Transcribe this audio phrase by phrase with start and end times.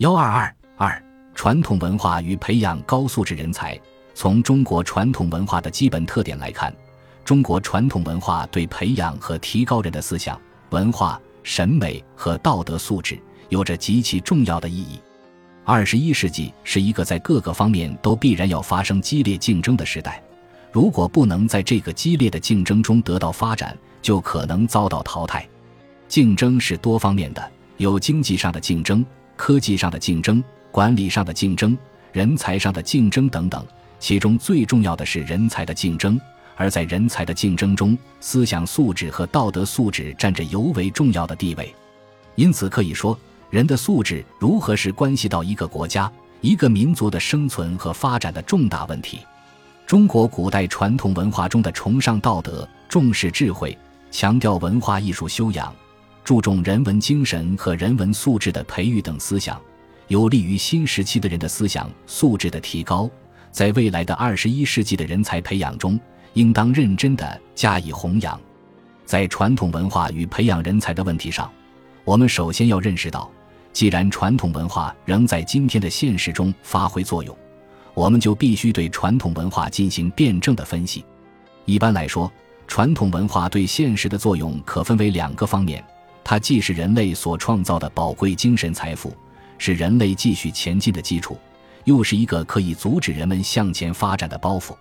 [0.00, 1.04] 幺二二二，
[1.34, 3.78] 传统文化与培养高素质人才。
[4.14, 6.74] 从中国传统文化的基本特点来看，
[7.22, 10.40] 中国传统文化对培养和提高人的思想、
[10.70, 14.98] 文化、审美和道德素质有着极其重要的意义。
[15.66, 20.22] 二十一世纪是一个在各个方面都必然要发生激烈竞争的时代，
[20.72, 25.46] 如果不能在这个激烈的竞争中得到发展，就可能遭到淘汰。
[26.08, 29.04] 竞争是多方面的，有经济上的竞争。
[29.40, 31.76] 科技上的竞争、管理上的竞争、
[32.12, 33.66] 人才上的竞争等等，
[33.98, 36.20] 其中最重要的是人才的竞争。
[36.56, 41.74] 而在人才的竞争中，思想素质和道德素质占着尤为重要的地位。
[42.34, 46.12] 因此，可以说，人的素质如何是关系到一个国家、
[46.42, 49.20] 一个民族的生存和发展的重大问题。
[49.86, 53.76] 中国古代传统文化中的崇尚道德、重视智慧、
[54.10, 55.74] 强调文化艺术修养。
[56.30, 59.60] 注重人文精神和人文素质的培育等思想，
[60.06, 63.10] 有利于新时期的人的思想素质的提高。
[63.50, 65.98] 在未来的二十一世纪的人才培养中，
[66.34, 68.40] 应当认真地加以弘扬。
[69.04, 71.50] 在传统文化与培养人才的问题上，
[72.04, 73.28] 我们首先要认识到，
[73.72, 77.36] 既然传统文化仍在今天的现实中发挥作用，
[77.92, 81.04] 我们就必须对传统文化进行辩证的分析。
[81.64, 82.32] 一般来说，
[82.68, 85.84] 传统文化对现实的作用可分为两个方面。
[86.30, 89.12] 它既是人类所创造的宝贵精神财富，
[89.58, 91.36] 是人类继续前进的基础，
[91.86, 94.72] 又是一个可以阻止人们向前发展的包袱。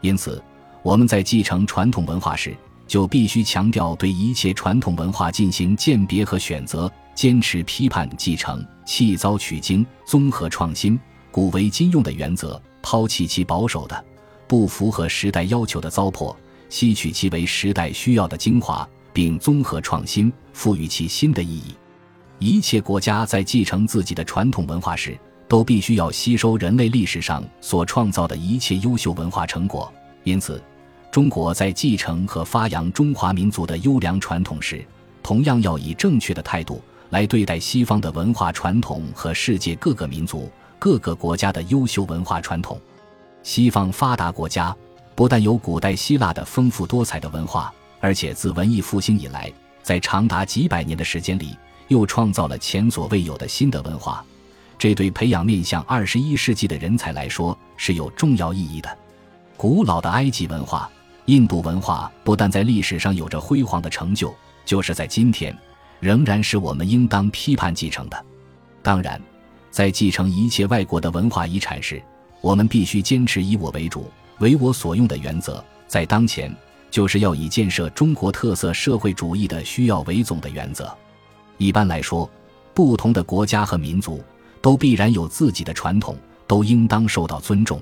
[0.00, 0.42] 因此，
[0.82, 10.98] 我们在继承传统文化时，就必须强调对一切传统文化进行鉴别和选择，坚持批判继承、弃糟取精、综合创新、
[11.30, 14.04] 古为今用的原则，抛弃其保守的、
[14.46, 16.34] 不符合时代要求的糟粕，
[16.70, 18.88] 吸取其为时代需要的精华。
[19.18, 21.74] 并综合创新，赋予其新的意义。
[22.38, 29.92] 一切国家在继承自己的传统文化时，都必须要吸收人类历史上所创造的一切优秀文化成果。
[30.22, 30.62] 因此，
[31.10, 34.86] 中国在继承和发扬中华民族的优良传统时，
[35.20, 36.80] 同样要以正确的态度
[37.10, 42.80] 来对待西方的文化传统和世界各个民族、各个国家的优秀文化传统。
[43.42, 44.72] 西方发达国家
[45.16, 47.74] 不但有古代希腊的丰富多彩的文化。
[48.00, 51.56] 而且自文艺复兴以来，在长达几百年的时间里，
[51.88, 54.24] 又创造了前所未有的新的文化，
[54.78, 58.98] 这对培养面向二十一世纪的人才来说是有重要意义的。
[59.56, 60.88] 古老的埃及文化、
[61.24, 64.32] 印度文化不但在历史上有着辉煌的成就，
[64.64, 65.56] 就是在今天，
[65.98, 68.24] 仍然是我们应当批判继承的。
[68.82, 69.20] 当然，
[69.70, 72.00] 在继承一切外国的文化遗产时，
[72.40, 74.08] 我们必须坚持以我为主、
[74.38, 76.54] 为我所用的原则，在当前。
[76.90, 80.92] 就是要以建设中国特色社会主义的需要为总的原则。
[81.56, 82.28] 一般来说，
[82.72, 84.22] 不同的国家和民族
[84.60, 86.16] 都必然有自己的传统，
[86.46, 87.80] 都应当受到尊重。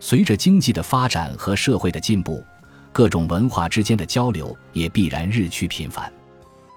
[0.00, 2.44] 随着经济的发展和社会的进步，
[2.92, 6.12] 各种文化之间的交流也必然日趋频繁，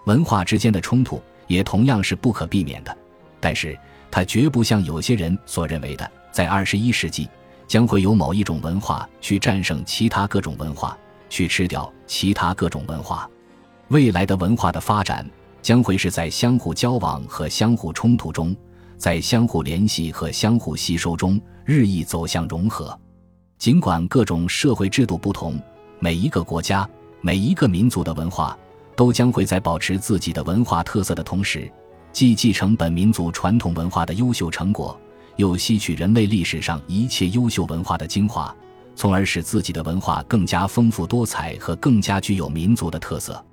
[0.05, 2.97] 文化之间的冲突也同样是不可避免的。
[3.39, 3.77] 但是，
[4.09, 7.27] 它绝不像有些人所认为的，在二十一世纪
[7.67, 10.97] 将会有某一种文化去战胜其他各种文化。
[11.29, 13.29] 去吃掉其他各种文化，
[13.89, 15.29] 未来的文化的发展
[15.61, 18.55] 将会是在相互交往和相互冲突中，
[18.97, 22.97] 在相互联系和相互吸收中日益走向融合。
[23.57, 25.59] 尽管各种社会制度不同，
[25.99, 26.87] 每一个国家、
[27.21, 28.57] 每一个民族的文化
[28.95, 31.71] 都将会在保持自己的文化特色的同时，
[32.11, 34.99] 既继承本民族传统文化的优秀成果，
[35.35, 38.55] 又吸取人类历史上一切优秀文化的精华。
[38.97, 43.45] 从而使自己的文化更加丰富多彩和更加具有民族的特色。